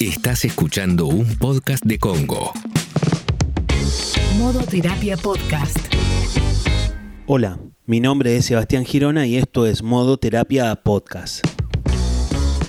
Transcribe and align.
Estás 0.00 0.44
escuchando 0.44 1.06
un 1.06 1.26
podcast 1.38 1.84
de 1.84 1.98
Congo. 1.98 2.52
Modo 4.38 4.60
Terapia 4.60 5.16
Podcast. 5.16 5.76
Hola, 7.26 7.58
mi 7.84 7.98
nombre 7.98 8.36
es 8.36 8.44
Sebastián 8.44 8.84
Girona 8.84 9.26
y 9.26 9.36
esto 9.36 9.66
es 9.66 9.82
Modo 9.82 10.16
Terapia 10.16 10.72
Podcast. 10.76 11.44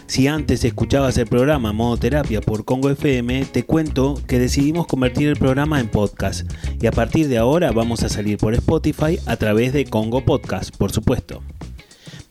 Si 0.08 0.28
antes 0.28 0.64
escuchabas 0.64 1.20
el 1.20 1.28
programa 1.28 1.72
Modo 1.72 1.98
Terapia 1.98 2.42
por 2.42 2.66
Congo 2.66 2.90
FM, 2.90 3.46
te 3.46 3.64
cuento 3.64 4.20
que 4.28 4.40
decidimos 4.40 4.88
convertir 4.88 5.28
el 5.28 5.36
programa 5.36 5.80
en 5.80 5.88
podcast 5.88 6.52
y 6.82 6.88
a 6.88 6.92
partir 6.92 7.28
de 7.28 7.38
ahora 7.38 7.72
vamos 7.72 8.02
a 8.02 8.10
salir 8.10 8.40
por 8.40 8.56
Spotify 8.56 9.20
a 9.28 9.38
través 9.38 9.72
de 9.72 9.86
Congo 9.86 10.26
Podcast, 10.26 10.76
por 10.76 10.92
supuesto. 10.92 11.44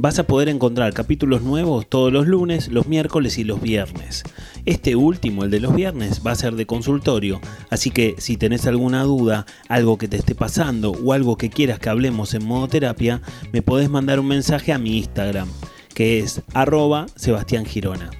Vas 0.00 0.18
a 0.20 0.24
poder 0.28 0.48
encontrar 0.48 0.92
capítulos 0.92 1.42
nuevos 1.42 1.88
todos 1.88 2.12
los 2.12 2.28
lunes, 2.28 2.68
los 2.68 2.86
miércoles 2.86 3.36
y 3.36 3.42
los 3.44 3.60
viernes. 3.60 4.22
Este 4.68 4.96
último, 4.96 5.44
el 5.44 5.50
de 5.50 5.60
los 5.60 5.74
viernes, 5.74 6.20
va 6.26 6.32
a 6.32 6.34
ser 6.34 6.54
de 6.54 6.66
consultorio, 6.66 7.40
así 7.70 7.90
que 7.90 8.16
si 8.18 8.36
tenés 8.36 8.66
alguna 8.66 9.02
duda, 9.02 9.46
algo 9.66 9.96
que 9.96 10.08
te 10.08 10.18
esté 10.18 10.34
pasando 10.34 10.90
o 10.90 11.14
algo 11.14 11.38
que 11.38 11.48
quieras 11.48 11.78
que 11.78 11.88
hablemos 11.88 12.34
en 12.34 12.44
modo 12.44 12.68
terapia, 12.68 13.22
me 13.50 13.62
podés 13.62 13.88
mandar 13.88 14.20
un 14.20 14.26
mensaje 14.26 14.74
a 14.74 14.78
mi 14.78 14.98
Instagram, 14.98 15.48
que 15.94 16.18
es 16.18 16.42
arroba 16.52 17.06
Sebastián 17.16 17.64
Girona. 17.64 18.10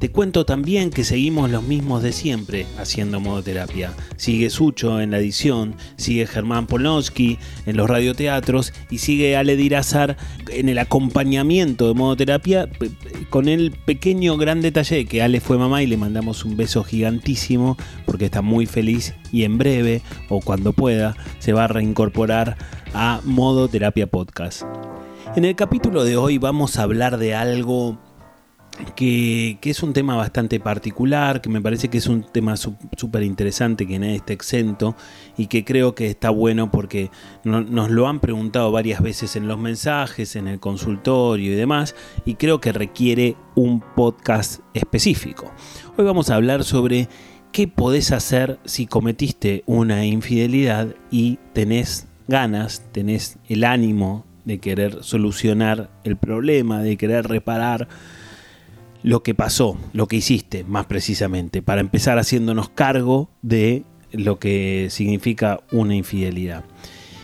Te 0.00 0.10
cuento 0.10 0.46
también 0.46 0.88
que 0.88 1.04
seguimos 1.04 1.50
los 1.50 1.62
mismos 1.62 2.02
de 2.02 2.12
siempre 2.12 2.64
haciendo 2.78 3.20
modoterapia. 3.20 3.92
Sigue 4.16 4.48
Sucho 4.48 4.98
en 4.98 5.10
la 5.10 5.18
edición, 5.18 5.74
sigue 5.96 6.26
Germán 6.26 6.66
Polonsky 6.66 7.38
en 7.66 7.76
los 7.76 7.86
radioteatros 7.86 8.72
y 8.88 8.96
sigue 8.96 9.36
Ale 9.36 9.56
Dirazar 9.56 10.16
en 10.48 10.70
el 10.70 10.78
acompañamiento 10.78 11.86
de 11.86 11.92
modoterapia 11.92 12.66
con 13.28 13.46
el 13.46 13.72
pequeño 13.72 14.38
gran 14.38 14.62
detalle 14.62 15.04
que 15.04 15.20
Ale 15.20 15.38
fue 15.38 15.58
mamá 15.58 15.82
y 15.82 15.86
le 15.86 15.98
mandamos 15.98 16.46
un 16.46 16.56
beso 16.56 16.82
gigantísimo 16.82 17.76
porque 18.06 18.24
está 18.24 18.40
muy 18.40 18.64
feliz 18.64 19.14
y 19.32 19.44
en 19.44 19.58
breve 19.58 20.00
o 20.30 20.40
cuando 20.40 20.72
pueda 20.72 21.14
se 21.40 21.52
va 21.52 21.64
a 21.64 21.68
reincorporar 21.68 22.56
a 22.94 23.20
Modo 23.24 23.68
Terapia 23.68 24.06
Podcast. 24.06 24.62
En 25.36 25.44
el 25.44 25.56
capítulo 25.56 26.04
de 26.04 26.16
hoy 26.16 26.38
vamos 26.38 26.78
a 26.78 26.84
hablar 26.84 27.18
de 27.18 27.34
algo 27.34 27.98
que, 28.94 29.58
es 29.62 29.82
un 29.82 29.92
tema 29.92 30.16
bastante 30.16 30.60
particular, 30.60 31.40
que 31.40 31.48
me 31.48 31.60
parece 31.60 31.88
que 31.88 31.98
es 31.98 32.06
un 32.06 32.22
tema 32.22 32.56
súper 32.56 33.22
interesante, 33.22 33.86
que 33.86 33.98
nadie 33.98 34.16
está 34.16 34.32
exento 34.32 34.96
y 35.36 35.46
que 35.46 35.64
creo 35.64 35.94
que 35.94 36.06
está 36.06 36.30
bueno 36.30 36.70
porque 36.70 37.10
nos 37.44 37.90
lo 37.90 38.08
han 38.08 38.20
preguntado 38.20 38.70
varias 38.72 39.02
veces 39.02 39.36
en 39.36 39.48
los 39.48 39.58
mensajes, 39.58 40.36
en 40.36 40.48
el 40.48 40.60
consultorio 40.60 41.52
y 41.52 41.56
demás, 41.56 41.94
y 42.24 42.34
creo 42.34 42.60
que 42.60 42.72
requiere 42.72 43.36
un 43.54 43.80
podcast 43.80 44.60
específico. 44.74 45.52
Hoy 45.96 46.04
vamos 46.04 46.30
a 46.30 46.36
hablar 46.36 46.64
sobre 46.64 47.08
qué 47.52 47.68
podés 47.68 48.12
hacer 48.12 48.58
si 48.64 48.86
cometiste 48.86 49.62
una 49.66 50.04
infidelidad 50.04 50.94
y 51.10 51.38
tenés 51.52 52.06
ganas, 52.28 52.84
tenés 52.92 53.38
el 53.48 53.64
ánimo 53.64 54.24
de 54.44 54.58
querer 54.58 55.02
solucionar 55.02 55.90
el 56.04 56.16
problema, 56.16 56.82
de 56.82 56.96
querer 56.96 57.26
reparar 57.26 57.88
lo 59.02 59.22
que 59.22 59.34
pasó, 59.34 59.76
lo 59.92 60.06
que 60.06 60.16
hiciste 60.16 60.64
más 60.64 60.86
precisamente, 60.86 61.62
para 61.62 61.80
empezar 61.80 62.18
haciéndonos 62.18 62.68
cargo 62.68 63.30
de 63.42 63.84
lo 64.12 64.38
que 64.38 64.88
significa 64.90 65.60
una 65.72 65.94
infidelidad. 65.94 66.64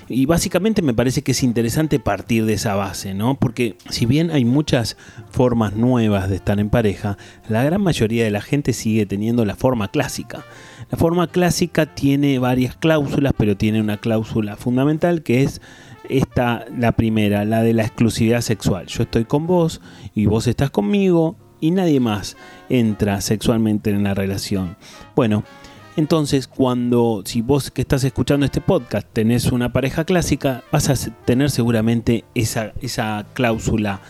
Y 0.08 0.26
básicamente 0.26 0.82
me 0.82 0.94
parece 0.94 1.22
que 1.22 1.32
es 1.32 1.42
interesante 1.42 1.98
partir 1.98 2.44
de 2.44 2.52
esa 2.52 2.76
base, 2.76 3.12
¿no? 3.12 3.34
Porque 3.34 3.76
si 3.90 4.06
bien 4.06 4.30
hay 4.30 4.44
muchas 4.44 4.96
formas 5.30 5.74
nuevas 5.74 6.30
de 6.30 6.36
estar 6.36 6.60
en 6.60 6.70
pareja, 6.70 7.18
la 7.48 7.64
gran 7.64 7.82
mayoría 7.82 8.22
de 8.22 8.30
la 8.30 8.40
gente 8.40 8.72
sigue 8.72 9.04
teniendo 9.04 9.44
la 9.44 9.56
forma 9.56 9.88
clásica. 9.88 10.44
La 10.92 10.98
forma 10.98 11.26
clásica 11.26 11.86
tiene 11.86 12.38
varias 12.38 12.76
cláusulas, 12.76 13.32
pero 13.36 13.56
tiene 13.56 13.80
una 13.80 13.96
cláusula 13.96 14.54
fundamental 14.54 15.24
que 15.24 15.42
es 15.42 15.60
esta, 16.08 16.64
la 16.76 16.92
primera, 16.92 17.44
la 17.44 17.64
de 17.64 17.72
la 17.72 17.82
exclusividad 17.82 18.42
sexual. 18.42 18.86
Yo 18.86 19.02
estoy 19.02 19.24
con 19.24 19.48
vos 19.48 19.80
y 20.14 20.26
vos 20.26 20.46
estás 20.46 20.70
conmigo 20.70 21.36
y 21.60 21.70
nadie 21.70 22.00
más 22.00 22.36
entra 22.68 23.20
sexualmente 23.20 23.90
en 23.90 24.04
la 24.04 24.14
relación. 24.14 24.76
Bueno, 25.14 25.44
entonces 25.96 26.46
cuando, 26.46 27.22
si 27.24 27.40
vos 27.40 27.70
que 27.70 27.80
estás 27.80 28.04
escuchando 28.04 28.44
este 28.44 28.60
podcast 28.60 29.06
tenés 29.12 29.50
una 29.50 29.72
pareja 29.72 30.04
clásica, 30.04 30.62
vas 30.70 30.90
a 30.90 31.10
tener 31.24 31.50
seguramente 31.50 32.24
esa, 32.34 32.72
esa 32.82 33.24
cláusula 33.32 34.00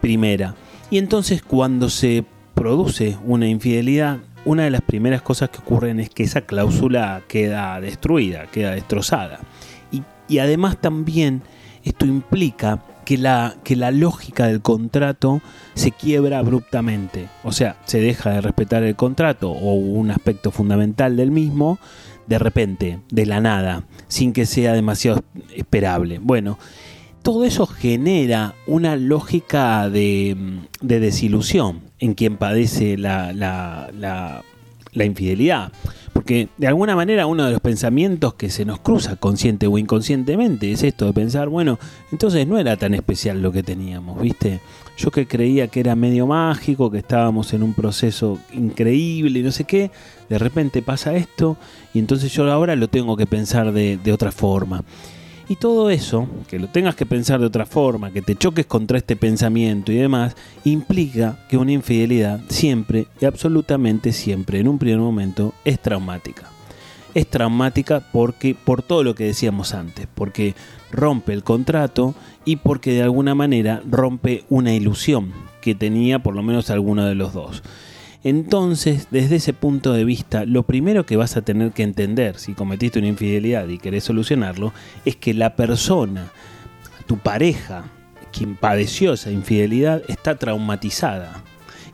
primera. 0.00 0.54
Y 0.90 0.98
entonces 0.98 1.42
cuando 1.42 1.88
se 1.88 2.24
produce 2.54 3.16
una 3.24 3.48
infidelidad, 3.48 4.18
una 4.44 4.64
de 4.64 4.70
las 4.70 4.82
primeras 4.82 5.22
cosas 5.22 5.48
que 5.48 5.58
ocurren 5.58 6.00
es 6.00 6.10
que 6.10 6.24
esa 6.24 6.42
cláusula 6.42 7.22
queda 7.26 7.80
destruida, 7.80 8.46
queda 8.46 8.72
destrozada. 8.72 9.40
Y, 9.90 10.02
y 10.28 10.40
además 10.40 10.78
también 10.78 11.42
esto 11.84 12.04
implica 12.04 12.82
que 13.10 13.18
la, 13.18 13.56
que 13.64 13.74
la 13.74 13.90
lógica 13.90 14.46
del 14.46 14.60
contrato 14.60 15.42
se 15.74 15.90
quiebra 15.90 16.38
abruptamente. 16.38 17.26
O 17.42 17.50
sea, 17.50 17.74
se 17.84 17.98
deja 17.98 18.30
de 18.30 18.40
respetar 18.40 18.84
el 18.84 18.94
contrato 18.94 19.50
o 19.50 19.74
un 19.74 20.12
aspecto 20.12 20.52
fundamental 20.52 21.16
del 21.16 21.32
mismo 21.32 21.80
de 22.28 22.38
repente, 22.38 23.00
de 23.10 23.26
la 23.26 23.40
nada, 23.40 23.82
sin 24.06 24.32
que 24.32 24.46
sea 24.46 24.74
demasiado 24.74 25.24
esperable. 25.56 26.20
Bueno, 26.22 26.56
todo 27.22 27.42
eso 27.42 27.66
genera 27.66 28.54
una 28.68 28.94
lógica 28.94 29.90
de, 29.90 30.60
de 30.80 31.00
desilusión 31.00 31.80
en 31.98 32.14
quien 32.14 32.36
padece 32.36 32.96
la, 32.96 33.32
la, 33.32 35.04
infidelidad. 35.04 35.72
Porque 36.20 36.50
de 36.58 36.66
alguna 36.66 36.94
manera 36.94 37.24
uno 37.24 37.46
de 37.46 37.52
los 37.52 37.62
pensamientos 37.62 38.34
que 38.34 38.50
se 38.50 38.66
nos 38.66 38.78
cruza 38.80 39.16
consciente 39.16 39.66
o 39.66 39.78
inconscientemente 39.78 40.70
es 40.70 40.82
esto 40.82 41.06
de 41.06 41.14
pensar, 41.14 41.48
bueno, 41.48 41.78
entonces 42.12 42.46
no 42.46 42.58
era 42.58 42.76
tan 42.76 42.92
especial 42.92 43.40
lo 43.40 43.52
que 43.52 43.62
teníamos, 43.62 44.20
¿viste? 44.20 44.60
Yo 44.98 45.10
que 45.10 45.26
creía 45.26 45.68
que 45.68 45.80
era 45.80 45.96
medio 45.96 46.26
mágico, 46.26 46.90
que 46.90 46.98
estábamos 46.98 47.54
en 47.54 47.62
un 47.62 47.72
proceso 47.72 48.38
increíble 48.52 49.38
y 49.38 49.42
no 49.42 49.50
sé 49.50 49.64
qué, 49.64 49.90
de 50.28 50.36
repente 50.36 50.82
pasa 50.82 51.16
esto 51.16 51.56
y 51.94 52.00
entonces 52.00 52.30
yo 52.34 52.52
ahora 52.52 52.76
lo 52.76 52.88
tengo 52.88 53.16
que 53.16 53.24
pensar 53.24 53.72
de, 53.72 53.96
de 53.96 54.12
otra 54.12 54.30
forma. 54.30 54.84
Y 55.50 55.56
todo 55.56 55.90
eso, 55.90 56.28
que 56.46 56.60
lo 56.60 56.68
tengas 56.68 56.94
que 56.94 57.06
pensar 57.06 57.40
de 57.40 57.46
otra 57.46 57.66
forma, 57.66 58.12
que 58.12 58.22
te 58.22 58.36
choques 58.36 58.66
contra 58.66 58.98
este 58.98 59.16
pensamiento 59.16 59.90
y 59.90 59.96
demás, 59.96 60.36
implica 60.62 61.44
que 61.48 61.56
una 61.56 61.72
infidelidad 61.72 62.40
siempre 62.46 63.08
y 63.20 63.24
absolutamente 63.24 64.12
siempre 64.12 64.60
en 64.60 64.68
un 64.68 64.78
primer 64.78 65.00
momento 65.00 65.52
es 65.64 65.82
traumática. 65.82 66.44
Es 67.14 67.26
traumática 67.26 67.98
porque 68.12 68.54
por 68.54 68.82
todo 68.84 69.02
lo 69.02 69.16
que 69.16 69.24
decíamos 69.24 69.74
antes, 69.74 70.06
porque 70.14 70.54
rompe 70.92 71.32
el 71.32 71.42
contrato 71.42 72.14
y 72.44 72.54
porque 72.54 72.92
de 72.92 73.02
alguna 73.02 73.34
manera 73.34 73.82
rompe 73.90 74.44
una 74.50 74.72
ilusión 74.72 75.32
que 75.60 75.74
tenía 75.74 76.20
por 76.20 76.36
lo 76.36 76.44
menos 76.44 76.70
alguno 76.70 77.04
de 77.06 77.16
los 77.16 77.32
dos. 77.32 77.64
Entonces, 78.22 79.08
desde 79.10 79.36
ese 79.36 79.52
punto 79.52 79.92
de 79.92 80.04
vista, 80.04 80.44
lo 80.44 80.64
primero 80.64 81.06
que 81.06 81.16
vas 81.16 81.36
a 81.36 81.42
tener 81.42 81.72
que 81.72 81.82
entender 81.82 82.38
si 82.38 82.52
cometiste 82.52 82.98
una 82.98 83.08
infidelidad 83.08 83.66
y 83.68 83.78
querés 83.78 84.04
solucionarlo, 84.04 84.72
es 85.04 85.16
que 85.16 85.32
la 85.32 85.56
persona, 85.56 86.30
tu 87.06 87.16
pareja, 87.16 87.84
quien 88.30 88.56
padeció 88.56 89.14
esa 89.14 89.30
infidelidad, 89.30 90.02
está 90.08 90.36
traumatizada. 90.36 91.42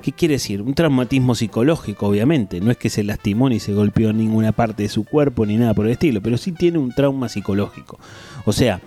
¿Qué 0.03 0.13
quiere 0.13 0.35
decir? 0.35 0.63
Un 0.63 0.75
traumatismo 0.75 1.35
psicológico, 1.35 2.09
obviamente. 2.09 2.61
No 2.61 2.71
es 2.71 2.77
que 2.77 2.91
se 2.91 3.03
lastimó 3.03 3.49
ni 3.49 3.61
se 3.61 3.73
golpeó 3.73 4.13
ninguna 4.13 4.53
parte 4.53 4.83
de 4.85 4.89
su 4.89 5.05
cuerpo 5.05 5.47
ni 5.47 5.57
nada 5.57 5.75
por 5.75 5.87
el 5.87 5.93
estilo, 5.93 6.21
pero 6.21 6.37
sí 6.37 6.53
tiene 6.53 6.79
un 6.79 6.93
trauma 6.93 7.29
psicológico. 7.29 7.99
O 8.45 8.53
sea, 8.53 8.81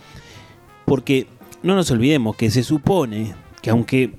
porque 0.85 1.27
no 1.63 1.75
nos 1.75 1.89
olvidemos 1.91 2.35
que 2.35 2.51
se 2.51 2.63
supone 2.63 3.33
que 3.61 3.69
aunque 3.69 4.13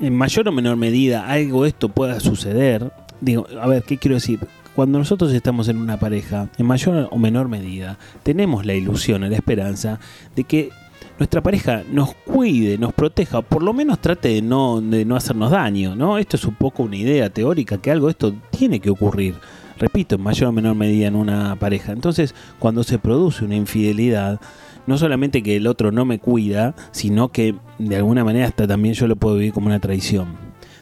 en 0.00 0.16
mayor 0.16 0.48
o 0.48 0.52
menor 0.52 0.76
medida 0.76 1.26
algo 1.26 1.66
esto 1.66 1.88
pueda 1.88 2.20
suceder, 2.20 2.92
digo, 3.20 3.46
a 3.60 3.66
ver, 3.66 3.82
¿qué 3.82 3.98
quiero 3.98 4.14
decir? 4.14 4.40
Cuando 4.74 4.98
nosotros 4.98 5.32
estamos 5.32 5.68
en 5.68 5.76
una 5.76 5.98
pareja, 5.98 6.48
en 6.56 6.66
mayor 6.66 7.08
o 7.10 7.18
menor 7.18 7.48
medida, 7.48 7.98
tenemos 8.22 8.64
la 8.64 8.74
ilusión, 8.74 9.28
la 9.28 9.36
esperanza 9.36 9.98
de 10.34 10.44
que 10.44 10.70
nuestra 11.18 11.42
pareja 11.42 11.82
nos 11.90 12.14
cuide, 12.14 12.78
nos 12.78 12.94
proteja, 12.94 13.42
por 13.42 13.62
lo 13.62 13.74
menos 13.74 14.00
trate 14.00 14.28
de 14.28 14.42
no, 14.42 14.80
de 14.80 15.04
no 15.04 15.16
hacernos 15.16 15.50
daño, 15.50 15.94
¿no? 15.94 16.16
Esto 16.16 16.36
es 16.36 16.44
un 16.44 16.54
poco 16.54 16.84
una 16.84 16.96
idea 16.96 17.28
teórica 17.28 17.78
que 17.78 17.90
algo 17.90 18.08
esto 18.08 18.34
tiene 18.50 18.80
que 18.80 18.88
ocurrir. 18.88 19.34
Repito, 19.78 20.14
en 20.14 20.22
mayor 20.22 20.48
o 20.48 20.52
menor 20.52 20.76
medida 20.76 21.08
en 21.08 21.16
una 21.16 21.56
pareja. 21.56 21.92
Entonces, 21.92 22.34
cuando 22.58 22.84
se 22.84 22.98
produce 22.98 23.44
una 23.44 23.56
infidelidad, 23.56 24.40
no 24.86 24.98
solamente 24.98 25.42
que 25.42 25.56
el 25.56 25.66
otro 25.66 25.92
no 25.92 26.04
me 26.04 26.18
cuida, 26.18 26.74
sino 26.92 27.30
que 27.30 27.54
de 27.78 27.96
alguna 27.96 28.24
manera 28.24 28.46
hasta 28.46 28.66
también 28.66 28.94
yo 28.94 29.06
lo 29.06 29.16
puedo 29.16 29.36
vivir 29.36 29.52
como 29.52 29.66
una 29.66 29.80
traición. 29.80 30.28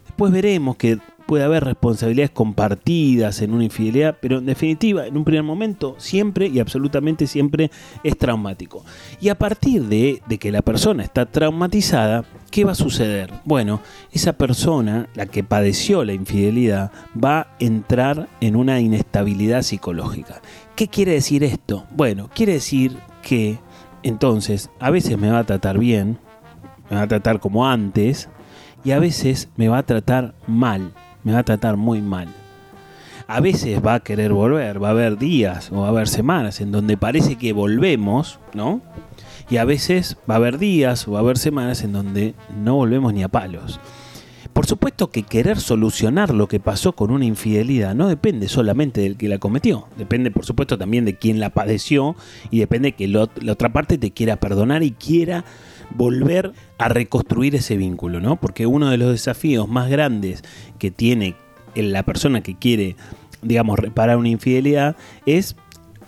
Después 0.07 0.33
veremos 0.33 0.77
que 0.77 0.99
puede 1.29 1.45
haber 1.45 1.63
responsabilidades 1.63 2.31
compartidas 2.31 3.43
en 3.43 3.53
una 3.53 3.63
infidelidad, 3.63 4.17
pero 4.19 4.39
en 4.39 4.47
definitiva, 4.47 5.07
en 5.07 5.15
un 5.19 5.25
primer 5.25 5.43
momento, 5.43 5.95
siempre 5.99 6.47
y 6.47 6.59
absolutamente 6.59 7.27
siempre 7.27 7.71
es 8.03 8.17
traumático. 8.17 8.83
Y 9.21 9.29
a 9.29 9.37
partir 9.37 9.85
de, 9.85 10.23
de 10.27 10.39
que 10.39 10.51
la 10.51 10.63
persona 10.63 11.03
está 11.05 11.27
traumatizada, 11.27 12.25
¿qué 12.51 12.65
va 12.65 12.73
a 12.73 12.75
suceder? 12.75 13.31
Bueno, 13.45 13.83
esa 14.11 14.33
persona, 14.33 15.07
la 15.15 15.27
que 15.27 15.45
padeció 15.45 16.03
la 16.03 16.15
infidelidad, 16.15 16.93
va 17.15 17.41
a 17.41 17.57
entrar 17.59 18.31
en 18.41 18.57
una 18.57 18.81
inestabilidad 18.81 19.61
psicológica. 19.61 20.41
¿Qué 20.77 20.89
quiere 20.89 21.13
decir 21.13 21.45
esto? 21.45 21.85
Bueno, 21.95 22.31
quiere 22.35 22.55
decir 22.55 22.97
que 23.21 23.59
entonces 24.03 24.71
a 24.81 24.91
veces 24.91 25.19
me 25.19 25.31
va 25.31 25.41
a 25.41 25.45
tratar 25.45 25.79
bien, 25.79 26.19
me 26.91 26.97
va 26.97 27.03
a 27.03 27.09
tratar 27.09 27.41
como 27.41 27.67
antes, 27.69 28.29
y 28.85 28.93
a 28.93 28.99
veces 28.99 29.49
me 29.57 29.69
va 29.69 29.79
a 29.79 29.83
tratar 29.83 30.35
mal, 30.47 30.93
me 31.25 31.33
va 31.33 31.41
a 31.41 31.45
tratar 31.45 31.77
muy 31.77 32.01
mal. 32.01 32.29
A 33.27 33.41
veces 33.41 33.85
va 33.85 33.95
a 33.95 34.01
querer 34.01 34.33
volver, 34.33 34.83
va 34.83 34.89
a 34.89 34.93
haber 34.93 35.19
días 35.19 35.71
o 35.71 35.81
va 35.81 35.87
a 35.87 35.91
haber 35.91 36.09
semanas 36.09 36.61
en 36.63 36.73
donde 36.73 36.97
parece 36.97 37.37
que 37.37 37.53
volvemos, 37.53 38.39
¿no? 38.55 38.81
Y 39.51 39.59
a 39.59 39.65
veces 39.65 40.17
va 40.29 40.35
a 40.35 40.37
haber 40.39 40.59
días 40.59 41.07
o 41.07 41.13
va 41.13 41.19
a 41.19 41.23
haber 41.23 41.37
semanas 41.37 41.83
en 41.83 41.93
donde 41.93 42.35
no 42.57 42.77
volvemos 42.77 43.13
ni 43.13 43.23
a 43.23 43.29
palos. 43.29 43.81
Supuesto 44.69 45.11
que 45.11 45.23
querer 45.23 45.59
solucionar 45.59 46.35
lo 46.35 46.47
que 46.47 46.61
pasó 46.61 46.93
con 46.93 47.11
una 47.11 47.25
infidelidad 47.25 47.95
no 47.95 48.07
depende 48.07 48.49
solamente 48.49 49.01
del 49.01 49.17
que 49.17 49.27
la 49.27 49.39
cometió, 49.39 49.89
depende 49.97 50.31
por 50.31 50.45
supuesto 50.45 50.77
también 50.77 51.07
de 51.07 51.17
quien 51.17 51.41
la 51.41 51.49
padeció 51.49 52.17
y 52.51 52.59
depende 52.59 52.93
que 52.93 53.09
la 53.09 53.23
otra 53.23 53.73
parte 53.73 53.97
te 53.97 54.11
quiera 54.11 54.37
perdonar 54.37 54.83
y 54.83 54.91
quiera 54.91 55.47
volver 55.97 56.53
a 56.77 56.91
reconstruir 56.91 57.55
ese 57.55 57.79
vínculo, 57.79 58.21
¿no? 58.21 58.39
Porque 58.39 58.67
uno 58.67 58.91
de 58.91 58.99
los 58.99 59.11
desafíos 59.11 59.67
más 59.67 59.89
grandes 59.89 60.45
que 60.79 60.91
tiene 60.91 61.35
la 61.75 62.03
persona 62.03 62.43
que 62.43 62.55
quiere, 62.55 62.95
digamos, 63.41 63.79
reparar 63.79 64.19
una 64.19 64.29
infidelidad 64.29 64.97
es 65.25 65.57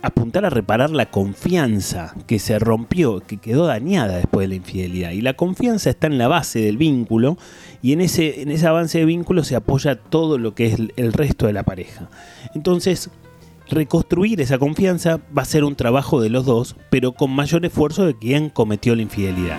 apuntar 0.03 0.45
a 0.45 0.51
reparar 0.51 0.91
la 0.91 1.11
confianza 1.11 2.15
que 2.27 2.39
se 2.39 2.59
rompió, 2.59 3.21
que 3.21 3.39
quedó 3.39 3.67
dañada 3.67 4.17
después 4.17 4.45
de 4.45 4.49
la 4.49 4.55
infidelidad. 4.57 5.11
Y 5.11 5.21
la 5.21 5.35
confianza 5.35 5.91
está 5.91 6.07
en 6.07 6.19
la 6.19 6.29
base 6.29 6.61
del 6.61 6.77
vínculo 6.77 7.37
y 7.83 7.93
en 7.93 8.01
ese, 8.01 8.43
en 8.43 8.51
ese 8.51 8.67
avance 8.67 8.99
de 8.99 9.05
vínculo 9.05 9.45
se 9.45 9.57
apoya 9.57 9.97
todo 9.97 10.39
lo 10.39 10.55
que 10.55 10.67
es 10.67 10.79
el 10.97 11.13
resto 11.13 11.47
de 11.47 11.53
la 11.53 11.63
pareja. 11.63 12.09
Entonces, 12.55 13.11
reconstruir 13.69 14.41
esa 14.41 14.59
confianza 14.59 15.21
va 15.37 15.43
a 15.43 15.47
ser 15.47 15.65
un 15.65 15.77
trabajo 15.77 16.21
de 16.21 16.31
los 16.31 16.45
dos, 16.45 16.77
pero 16.91 17.13
con 17.13 17.31
mayor 17.31 17.65
esfuerzo 17.65 18.07
de 18.07 18.17
quien 18.17 18.51
cometió 18.51 18.95
la 18.95 19.03
infidelidad. 19.03 19.59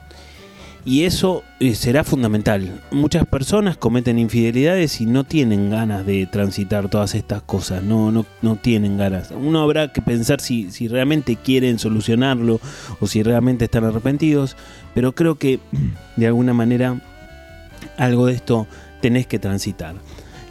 Y 0.87 1.05
eso 1.05 1.45
eh, 1.61 1.75
será 1.75 2.05
fundamental. 2.05 2.83
Muchas 2.91 3.27
personas 3.27 3.79
cometen 3.79 4.19
infidelidades 4.19 5.01
y 5.01 5.07
no 5.07 5.25
tienen 5.25 5.71
ganas 5.71 6.05
de 6.05 6.27
transitar 6.27 6.91
todas 6.91 7.15
estas 7.15 7.41
cosas, 7.41 7.83
no, 7.83 8.13
no, 8.13 8.27
no 8.43 8.57
tienen 8.57 8.99
ganas. 8.99 9.31
Uno 9.31 9.63
habrá 9.63 9.93
que 9.93 10.03
pensar 10.03 10.43
si, 10.43 10.71
si 10.71 10.89
realmente 10.89 11.37
quieren 11.37 11.79
solucionarlo 11.79 12.61
o 13.01 13.07
si 13.07 13.23
realmente 13.23 13.65
están 13.65 13.85
arrepentidos, 13.85 14.57
pero 14.95 15.15
creo 15.15 15.37
que 15.37 15.59
de 16.17 16.27
alguna 16.27 16.53
manera 16.53 17.01
algo 17.97 18.27
de 18.27 18.35
esto 18.35 18.67
tenés 19.01 19.27
que 19.27 19.39
transitar. 19.39 19.95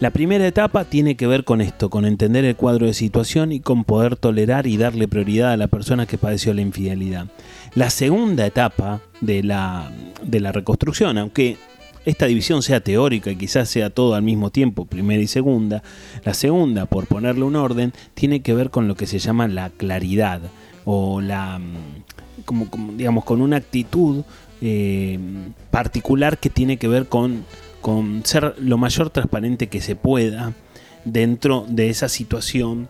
La 0.03 0.11
primera 0.11 0.45
etapa 0.45 0.83
tiene 0.83 1.15
que 1.15 1.27
ver 1.27 1.45
con 1.45 1.61
esto, 1.61 1.89
con 1.89 2.03
entender 2.03 2.44
el 2.44 2.57
cuadro 2.57 2.88
de 2.88 2.94
situación 2.94 3.53
y 3.53 3.61
con 3.61 3.85
poder 3.85 4.17
tolerar 4.17 4.67
y 4.67 4.75
darle 4.75 5.07
prioridad 5.07 5.53
a 5.53 5.55
la 5.55 5.69
persona 5.69 6.05
que 6.05 6.17
padeció 6.17 6.53
la 6.53 6.59
infidelidad. 6.59 7.27
La 7.73 7.89
segunda 7.89 8.45
etapa 8.45 9.00
de 9.21 9.44
la, 9.44 9.89
de 10.21 10.41
la 10.41 10.51
reconstrucción, 10.51 11.17
aunque 11.17 11.55
esta 12.03 12.25
división 12.25 12.63
sea 12.63 12.81
teórica 12.81 13.31
y 13.31 13.38
quizás 13.38 13.69
sea 13.69 13.91
todo 13.91 14.15
al 14.15 14.23
mismo 14.23 14.50
tiempo, 14.50 14.83
primera 14.83 15.23
y 15.23 15.27
segunda, 15.27 15.83
la 16.25 16.33
segunda, 16.33 16.85
por 16.85 17.07
ponerle 17.07 17.45
un 17.45 17.55
orden, 17.55 17.94
tiene 18.13 18.41
que 18.41 18.53
ver 18.53 18.71
con 18.71 18.89
lo 18.89 18.95
que 18.95 19.07
se 19.07 19.19
llama 19.19 19.47
la 19.47 19.69
claridad 19.69 20.41
o 20.83 21.21
la, 21.21 21.61
como, 22.44 22.67
digamos, 22.97 23.23
con 23.23 23.41
una 23.41 23.55
actitud 23.55 24.25
eh, 24.59 25.17
particular 25.71 26.39
que 26.39 26.50
tiene 26.50 26.75
que 26.75 26.89
ver 26.89 27.07
con 27.07 27.45
con 27.83 28.25
ser 28.25 28.56
lo 28.59 28.77
mayor 28.77 29.09
transparente 29.09 29.67
que 29.67 29.81
se 29.81 29.98
pueda 29.98 30.53
dentro 31.03 31.65
de 31.67 31.89
esa 31.89 32.08
situación 32.08 32.88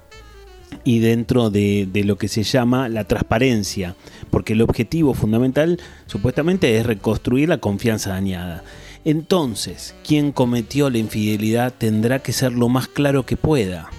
y 0.84 1.00
dentro 1.00 1.50
de, 1.50 1.90
lo 2.06 2.18
que 2.20 2.28
se 2.28 2.44
llama 2.44 2.90
la 2.90 3.04
transparencia, 3.06 3.96
porque 4.30 4.54
el 4.54 4.62
objetivo 4.62 5.16
fundamental 5.16 5.80
supuestamente 6.06 6.78
es 6.78 6.86
reconstruir 6.86 7.50
la 7.50 7.58
confianza 7.58 8.12
dañada. 8.12 8.64
Entonces, 9.04 9.96
quien 10.06 10.32
cometió 10.32 10.92
la 10.92 11.00
infidelidad 11.00 11.74
tendrá 11.76 12.20
que 12.20 12.32
ser 12.32 12.54
lo 12.54 12.70
más 12.70 12.88
claro 12.88 13.26
que 13.26 13.36
pueda. 13.36 13.90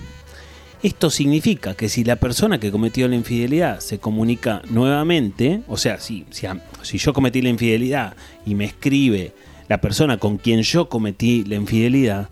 Esto 0.84 1.10
significa 1.10 1.74
que 1.74 1.88
si 1.88 2.04
la 2.04 2.16
persona 2.16 2.60
que 2.60 2.70
cometió 2.70 3.08
la 3.08 3.16
infidelidad 3.16 3.80
se 3.80 3.98
comunica 3.98 4.62
nuevamente, 4.70 5.62
o 5.66 5.76
sea, 5.76 5.98
si, 5.98 6.24
si, 6.30 6.98
yo 6.98 7.12
cometí 7.12 7.42
la 7.42 7.48
infidelidad 7.48 8.14
y 8.46 8.54
me 8.54 8.66
escribe 8.66 9.32
la 9.68 9.80
persona 9.80 10.18
con 10.18 10.38
quien 10.38 10.62
yo 10.62 10.88
cometí 10.88 11.44
la 11.44 11.56
infidelidad, 11.56 12.28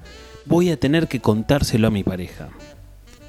voy 0.46 0.70
a 0.70 0.76
tener 0.78 1.08
que 1.08 1.20
contárselo 1.20 1.88
a 1.88 1.90
mi 1.90 2.02
pareja. 2.02 2.50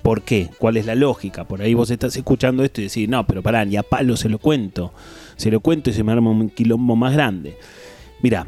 ¿Por 0.01 0.21
qué? 0.23 0.49
¿Cuál 0.57 0.77
es 0.77 0.85
la 0.85 0.95
lógica? 0.95 1.45
Por 1.45 1.61
ahí 1.61 1.73
vos 1.73 1.89
estás 1.89 2.15
escuchando 2.17 2.63
esto 2.63 2.81
y 2.81 2.85
decís, 2.85 3.07
no, 3.07 3.25
pero 3.25 3.41
pará, 3.41 3.63
ni 3.63 3.77
a 3.77 3.83
palo 3.83 4.17
se 4.17 4.27
lo 4.27 4.37
cuento. 4.37 4.93
Se 5.37 5.49
lo 5.49 5.61
cuento 5.61 5.89
y 5.89 5.93
se 5.93 6.03
me 6.03 6.11
arma 6.11 6.29
un 6.29 6.49
quilombo 6.49 6.97
más 6.97 7.13
grande. 7.13 7.57
Mira, 8.21 8.45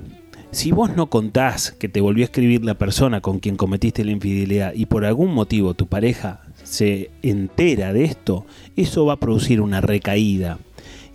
si 0.52 0.72
vos 0.72 0.96
no 0.96 1.10
contás 1.10 1.72
que 1.72 1.88
te 1.88 2.02
volvió 2.02 2.24
a 2.24 2.26
escribir 2.26 2.66
la 2.66 2.76
persona 2.76 3.22
con 3.22 3.40
quien 3.40 3.56
cometiste 3.56 4.04
la 4.04 4.12
infidelidad 4.12 4.74
y 4.74 4.86
por 4.86 5.06
algún 5.06 5.34
motivo 5.34 5.74
tu 5.74 5.88
pareja 5.88 6.42
se 6.64 7.10
entera 7.22 7.94
de 7.94 8.04
esto, 8.04 8.46
eso 8.76 9.06
va 9.06 9.14
a 9.14 9.20
producir 9.20 9.62
una 9.62 9.80
recaída. 9.80 10.60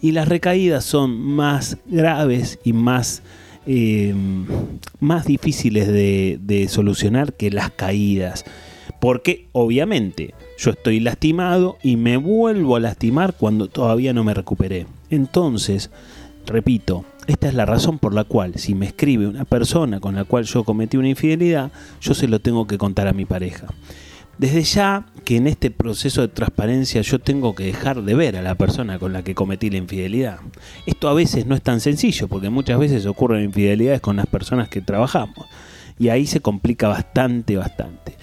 Y 0.01 0.13
las 0.13 0.29
recaídas 0.29 0.85
son 0.85 1.21
más 1.21 1.77
graves 1.87 2.59
y 2.65 2.73
más 2.73 3.23
eh, 3.67 4.15
más 5.01 5.27
difíciles 5.27 5.89
de, 5.89 6.67
solucionar 6.69 7.35
que 7.35 7.51
las 7.51 7.71
caídas. 7.71 8.45
Porque 9.01 9.49
obviamente 9.53 10.35
yo 10.59 10.73
estoy 10.73 11.01
lastimado 11.01 11.79
y 11.83 11.97
me 11.97 12.17
vuelvo 12.17 12.77
a 12.77 12.81
lastimar 12.81 13.35
cuando 13.35 13.69
todavía 13.69 14.13
no 14.13 14.25
me 14.25 14.35
recuperé. 14.35 14.87
Entonces, 15.09 15.91
repito, 16.47 17.05
esta 17.27 17.49
es 17.49 17.55
la 17.55 17.65
razón 17.65 17.99
por 17.99 18.13
la 18.13 18.25
cual 18.25 18.55
si 18.57 18.75
me 18.75 18.87
escribe 18.87 19.27
una 19.27 19.45
persona 19.45 20.01
con 20.01 20.15
la 20.15 20.25
cual 20.25 20.45
yo 20.45 20.65
cometí 20.65 20.97
una 20.97 21.09
infidelidad, 21.09 21.71
yo 22.01 22.15
se 22.15 22.29
lo 22.29 22.41
tengo 22.41 22.67
que 22.67 22.77
contar 22.77 23.09
a 23.09 23.13
mi 23.13 23.25
pareja. 23.25 23.69
Desde 24.41 24.63
ya 24.63 25.05
que 25.27 25.37
en 25.37 25.47
este 25.47 25.71
proceso 25.71 26.23
de 26.23 26.29
transparencia 26.29 27.03
yo 27.03 27.19
tengo 27.19 27.55
que 27.55 27.65
dejar 27.65 28.01
de 28.01 28.15
ver 28.15 28.39
a 28.39 28.43
la 28.43 28.55
persona 28.55 28.99
con 28.99 29.13
la 29.13 29.23
que 29.23 29.35
cometí 29.35 29.69
la 29.69 29.77
infidelidad. 29.77 30.39
Esto 30.87 31.11
a 31.11 31.13
veces 31.13 31.45
no 31.45 31.55
es 31.55 31.61
tan 31.61 31.81
sencillo 31.81 32.27
porque 32.27 32.49
muchas 32.49 32.79
veces 32.79 33.05
ocurren 33.05 33.45
infidelidades 33.45 34.01
con 34.01 34.17
las 34.17 34.25
personas 34.25 34.71
que 34.71 34.81
trabajamos 34.81 35.47
y 35.99 36.09
ahí 36.09 36.27
se 36.27 36.41
complica 36.41 36.89
bastante, 36.89 37.59
bastante. 37.59 38.17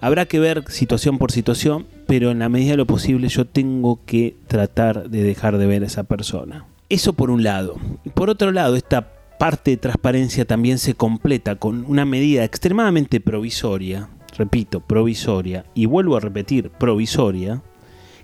Habrá 0.00 0.26
que 0.26 0.38
ver 0.38 0.62
situación 0.68 1.18
por 1.18 1.32
situación, 1.32 1.86
pero 2.06 2.30
en 2.30 2.38
la 2.38 2.48
medida 2.48 2.70
de 2.70 2.76
lo 2.76 2.86
posible 2.86 3.26
yo 3.26 3.44
tengo 3.44 3.98
que 4.06 4.36
tratar 4.46 5.10
de 5.10 5.24
dejar 5.24 5.58
de 5.58 5.66
ver 5.66 5.82
a 5.82 5.86
esa 5.86 6.04
persona. 6.04 6.66
Eso 6.88 7.14
por 7.14 7.32
un 7.32 7.42
lado. 7.42 7.80
Por 8.14 8.30
otro 8.30 8.52
lado, 8.52 8.76
esta 8.76 9.10
parte 9.40 9.72
de 9.72 9.78
transparencia 9.78 10.44
también 10.44 10.78
se 10.78 10.94
completa 10.94 11.56
con 11.56 11.84
una 11.88 12.04
medida 12.04 12.44
extremadamente 12.44 13.20
provisoria 13.20 14.08
repito, 14.36 14.80
provisoria, 14.80 15.64
y 15.74 15.86
vuelvo 15.86 16.16
a 16.16 16.20
repetir, 16.20 16.70
provisoria, 16.70 17.62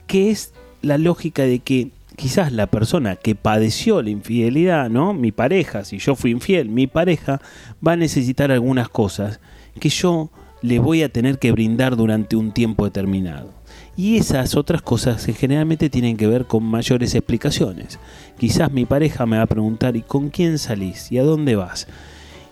que 0.07 0.31
es 0.31 0.53
la 0.83 0.99
lógica 0.99 1.43
de 1.43 1.61
que 1.61 1.91
quizás 2.17 2.53
la 2.53 2.67
persona 2.67 3.17
que 3.17 3.35
padeció 3.35 4.03
la 4.03 4.11
infidelidad, 4.11 4.91
¿no? 4.91 5.15
Mi 5.15 5.33
pareja, 5.33 5.85
si 5.85 5.99
yo 5.99 6.15
fui 6.15 6.33
infiel, 6.33 6.69
mi 6.69 6.87
pareja 6.87 7.41
va 7.87 7.93
a 7.93 7.97
necesitar 7.97 8.51
algunas 8.51 8.89
cosas 8.89 9.41
que 9.79 9.89
yo 9.89 10.31
le 10.63 10.79
voy 10.79 11.03
a 11.03 11.09
tener 11.09 11.39
que 11.39 11.53
brindar 11.53 11.97
durante 11.97 12.37
un 12.37 12.53
tiempo 12.53 12.85
determinado. 12.85 13.53
Y 13.97 14.17
esas 14.17 14.55
otras 14.57 14.83
cosas 14.83 15.25
generalmente 15.25 15.91
tienen 15.91 16.17
que 16.17 16.27
ver 16.27 16.47
con 16.47 16.65
mayores 16.65 17.15
explicaciones. 17.15 17.99
Quizás 18.39 18.71
mi 18.71 18.85
pareja 18.85 19.27
me 19.27 19.37
va 19.37 19.45
a 19.45 19.47
preguntar 19.47 19.97
¿y 19.97 20.03
con 20.03 20.31
quién 20.31 20.59
salís? 20.59 21.11
¿Y 21.13 21.19
a 21.19 21.25
dónde 21.25 21.57
vas? 21.57 21.87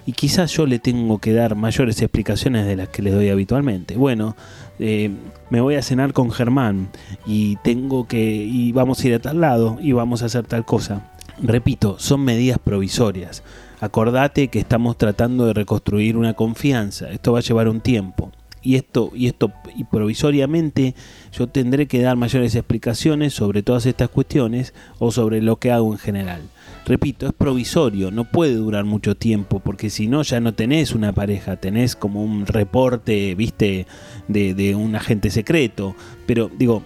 Y 0.09 0.13
quizás 0.13 0.51
yo 0.53 0.65
le 0.65 0.79
tengo 0.79 1.19
que 1.19 1.35
dar 1.35 1.55
mayores 1.55 2.01
explicaciones 2.01 2.65
de 2.65 2.77
las 2.77 2.89
que 2.89 3.03
le 3.03 3.11
doy 3.11 3.29
habitualmente. 3.29 3.99
Bueno, 3.99 4.37
eh, 4.79 5.11
me 5.51 5.61
voy 5.61 5.75
a 5.75 5.83
cenar 5.83 6.15
con 6.15 6.31
Germán 6.31 6.89
y 7.27 7.57
tengo 7.57 8.09
que 8.09 8.19
y 8.19 8.73
vamos 8.73 9.05
a 9.05 9.09
ir 9.09 9.15
a 9.17 9.19
tal 9.19 9.43
lado 9.43 9.77
y 9.83 9.93
vamos 9.93 10.23
a 10.23 10.27
hacer 10.27 10.47
tal 10.47 10.65
cosa. 10.65 11.13
Repito, 11.43 11.99
son 11.99 12.23
medidas 12.23 12.59
provisorias. 12.59 13.43
Acordate 13.81 14.49
que 14.49 14.61
estamos 14.61 14.97
tratando 14.97 15.45
de 15.45 15.53
reconstruir 15.53 16.17
una 16.17 16.33
confianza. 16.33 17.11
Esto 17.11 17.35
va 17.35 17.41
a 17.41 17.43
llevar 17.43 17.69
un 17.69 17.83
tiempo. 17.83 18.33
Y 18.63 18.77
esto, 18.77 19.13
y 19.15 19.27
esto, 19.27 19.53
y 19.77 19.85
provisoriamente 19.85 20.95
yo 21.33 21.49
tendré 21.49 21.87
que 21.87 22.01
dar 22.01 22.17
mayores 22.17 22.55
explicaciones 22.55 23.35
sobre 23.35 23.63
todas 23.63 23.85
estas 23.85 24.09
cuestiones 24.09 24.73
o 24.99 25.13
sobre 25.13 25.43
lo 25.43 25.57
que 25.57 25.71
hago 25.71 25.93
en 25.93 25.99
general 25.99 26.41
repito, 26.89 27.27
es 27.27 27.33
provisorio, 27.33 28.11
no 28.11 28.25
puede 28.25 28.55
durar 28.55 28.85
mucho 28.85 29.15
tiempo, 29.15 29.61
porque 29.61 29.91
si 29.91 30.09
no 30.09 30.23
ya 30.23 30.41
no 30.41 30.55
tenés 30.55 30.93
una 30.93 31.13
pareja, 31.13 31.57
tenés 31.57 31.95
como 31.95 32.25
un 32.25 32.47
reporte, 32.47 33.35
viste, 33.35 33.87
de, 34.27 34.75
un 34.75 34.97
agente 34.97 35.31
secreto. 35.31 35.95
Pero 36.27 36.51
digo, 36.59 36.83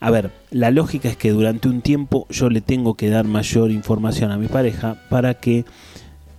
a 0.00 0.10
ver, 0.10 0.30
la 0.50 0.70
lógica 0.70 1.08
es 1.08 1.16
que 1.16 1.30
durante 1.30 1.68
un 1.68 1.80
tiempo 1.80 2.26
yo 2.30 2.50
le 2.50 2.60
tengo 2.60 2.94
que 2.94 3.08
dar 3.08 3.24
mayor 3.24 3.70
información 3.70 4.30
a 4.30 4.38
mi 4.38 4.46
pareja 4.46 4.96
para 5.08 5.34
que 5.34 5.64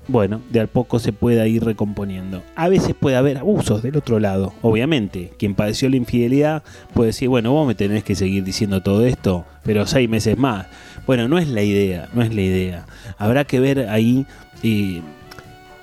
bueno, 0.10 0.42
de 0.50 0.60
al 0.60 0.68
poco 0.68 0.98
se 0.98 1.14
pueda 1.14 1.48
ir 1.48 1.64
recomponiendo. 1.64 2.42
A 2.56 2.68
veces 2.68 2.96
puede 3.00 3.16
haber 3.16 3.38
abusos 3.38 3.84
del 3.84 3.96
otro 3.96 4.20
lado, 4.20 4.54
obviamente. 4.64 5.34
Quien 5.38 5.54
padeció 5.54 5.88
la 5.88 5.98
infidelidad 5.98 6.64
puede 6.94 7.08
decir, 7.08 7.30
bueno, 7.30 7.52
vos 7.52 7.68
me 7.68 7.76
tenés 7.76 8.04
que 8.04 8.16
seguir 8.16 8.44
diciendo 8.44 8.82
todo 8.82 9.06
esto, 9.06 9.46
pero 9.64 9.86
seis 9.86 10.10
meses 10.10 10.38
más. 10.38 10.66
Bueno, 11.06 11.28
no 11.28 11.38
es 11.38 11.48
la 11.48 11.62
idea, 11.62 12.10
no 12.14 12.24
es 12.24 12.34
la 12.34 12.42
idea. 12.42 12.86
Habrá 13.20 13.46
que 13.46 13.60
ver 13.60 13.88
ahí, 13.90 14.26
eh, 14.64 15.02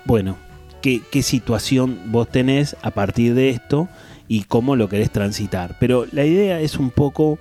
bueno, 0.05 0.37
qué, 0.83 1.03
qué 1.11 1.23
situación 1.23 1.99
vos 2.07 2.29
tenés 2.29 2.77
a 2.83 2.91
partir 2.91 3.35
de 3.35 3.51
esto 3.51 3.89
y 4.27 4.43
cómo 4.43 4.75
lo 4.75 4.89
querés 4.89 5.13
transitar. 5.13 5.77
Pero 5.79 6.05
la 6.11 6.25
idea 6.25 6.61
es 6.61 6.79
un 6.79 6.91
poco 6.91 7.39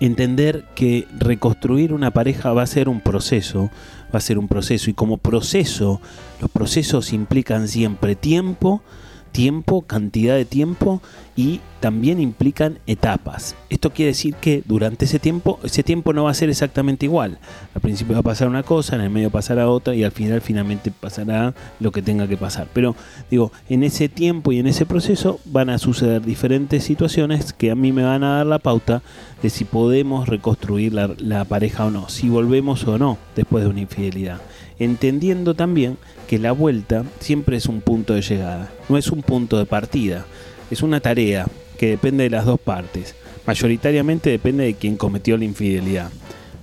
entender 0.00 0.64
que 0.74 1.06
reconstruir 1.18 1.92
una 1.92 2.10
pareja 2.10 2.52
va 2.52 2.62
a 2.62 2.66
ser 2.66 2.88
un 2.88 3.00
proceso, 3.00 3.70
va 4.12 4.18
a 4.18 4.20
ser 4.20 4.38
un 4.38 4.48
proceso. 4.48 4.90
Y 4.90 4.94
como 4.94 5.18
proceso, 5.18 6.00
los 6.40 6.50
procesos 6.50 7.12
implican 7.12 7.68
siempre 7.68 8.14
tiempo, 8.14 8.82
tiempo, 9.32 9.82
cantidad 9.82 10.36
de 10.36 10.44
tiempo 10.44 11.02
y 11.34 11.60
también 11.80 12.20
implican 12.20 12.78
etapas. 12.86 13.56
Esto 13.68 13.90
quiere 13.90 14.10
decir 14.10 14.34
que 14.34 14.62
durante 14.66 15.06
ese 15.06 15.18
tiempo, 15.18 15.58
ese 15.64 15.82
tiempo 15.82 16.12
no 16.12 16.24
va 16.24 16.30
a 16.30 16.34
ser 16.34 16.48
exactamente 16.50 17.06
igual. 17.06 17.38
Al 17.74 17.80
principio 17.80 18.14
va 18.14 18.20
a 18.20 18.22
pasar 18.22 18.48
una 18.48 18.62
cosa, 18.62 18.94
en 18.94 19.00
el 19.00 19.10
medio 19.10 19.30
pasará 19.30 19.68
otra 19.68 19.94
y 19.94 20.04
al 20.04 20.12
final 20.12 20.40
finalmente 20.42 20.92
pasará 20.92 21.54
lo 21.80 21.90
que 21.90 22.02
tenga 22.02 22.28
que 22.28 22.36
pasar. 22.36 22.68
Pero 22.72 22.94
digo, 23.30 23.50
en 23.68 23.82
ese 23.82 24.08
tiempo 24.08 24.52
y 24.52 24.60
en 24.60 24.68
ese 24.68 24.86
proceso 24.86 25.40
van 25.46 25.70
a 25.70 25.78
suceder 25.78 26.22
diferentes 26.22 26.84
situaciones 26.84 27.52
que 27.52 27.70
a 27.70 27.74
mí 27.74 27.90
me 27.90 28.04
van 28.04 28.22
a 28.22 28.36
dar 28.36 28.46
la 28.46 28.58
pauta 28.58 29.02
de 29.42 29.50
si 29.50 29.64
podemos 29.64 30.28
reconstruir 30.28 30.92
la, 30.92 31.10
la 31.18 31.44
pareja 31.44 31.86
o 31.86 31.90
no, 31.90 32.08
si 32.08 32.28
volvemos 32.28 32.86
o 32.86 32.98
no 32.98 33.18
después 33.34 33.64
de 33.64 33.70
una 33.70 33.80
infidelidad 33.80 34.40
entendiendo 34.84 35.54
también 35.54 35.96
que 36.28 36.38
la 36.38 36.52
vuelta 36.52 37.04
siempre 37.20 37.56
es 37.56 37.66
un 37.66 37.80
punto 37.80 38.14
de 38.14 38.22
llegada, 38.22 38.72
no 38.88 38.98
es 38.98 39.08
un 39.08 39.22
punto 39.22 39.58
de 39.58 39.66
partida, 39.66 40.26
es 40.70 40.82
una 40.82 41.00
tarea 41.00 41.46
que 41.78 41.90
depende 41.90 42.24
de 42.24 42.30
las 42.30 42.46
dos 42.46 42.60
partes. 42.60 43.14
Mayoritariamente 43.46 44.30
depende 44.30 44.64
de 44.64 44.74
quien 44.74 44.96
cometió 44.96 45.36
la 45.36 45.44
infidelidad, 45.44 46.10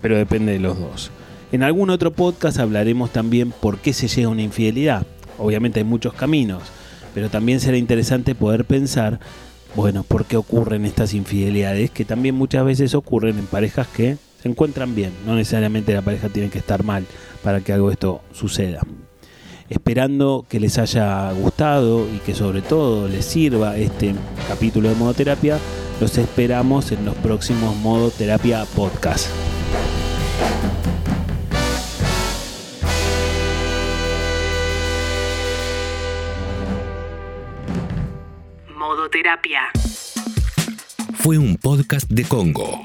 pero 0.02 0.18
depende 0.18 0.54
de 0.54 0.60
los 0.60 0.80
dos. 0.80 1.12
En 1.52 1.64
algún 1.64 1.90
otro 1.90 2.12
podcast 2.12 2.60
hablaremos 2.60 3.12
también 3.12 3.52
por 3.52 3.80
qué 3.80 3.94
se 3.94 4.08
llega 4.08 4.28
a 4.28 4.32
una 4.32 4.44
infidelidad. 4.44 5.06
Obviamente 5.38 5.80
hay 5.80 5.86
muchos 5.86 6.14
caminos, 6.14 6.64
pero 7.14 7.30
también 7.30 7.60
será 7.60 7.78
interesante 7.78 8.36
poder 8.36 8.66
pensar, 8.66 9.20
bueno, 9.76 10.04
por 10.04 10.26
qué 10.26 10.38
ocurren 10.38 10.86
estas 10.86 11.14
infidelidades, 11.14 11.92
que 11.92 12.06
también 12.06 12.36
muchas 12.36 12.66
veces 12.66 12.96
ocurren 12.96 13.40
en 13.40 13.46
parejas 13.46 13.88
que 13.88 14.18
se 14.42 14.48
encuentran 14.48 14.96
bien, 14.96 15.12
no 15.26 15.36
necesariamente 15.36 15.94
la 15.94 16.02
pareja 16.02 16.30
tiene 16.30 16.50
que 16.50 16.60
estar 16.60 16.84
mal 16.84 17.06
para 17.44 17.62
que 17.62 17.74
algo 17.74 17.92
esto 17.92 18.22
suceda. 18.32 18.82
Esperando 19.70 20.46
que 20.50 20.60
les 20.60 20.78
haya 20.80 21.32
gustado 21.34 22.08
y 22.12 22.18
que 22.20 22.34
sobre 22.34 22.62
todo 22.62 23.08
les 23.08 23.26
sirva 23.26 23.78
este 23.78 24.16
capítulo 24.48 24.90
de 24.90 24.96
modoterapia, 24.96 25.60
los 26.02 26.18
esperamos 26.18 26.92
en 26.92 27.06
los 27.06 27.16
próximos 27.16 27.76
Modoterapia 27.76 28.66
Podcast. 28.76 29.28
Modoterapia. 38.76 39.62
Fue 41.14 41.38
un 41.38 41.58
podcast 41.58 42.10
de 42.10 42.24
Congo. 42.24 42.82